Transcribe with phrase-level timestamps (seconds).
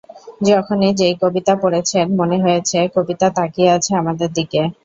[0.47, 4.61] যখনই যেই কবিতা পড়েছেন মনে হয়েছে, কবিতা তাকিয়ে আছে আমাদের দিকে।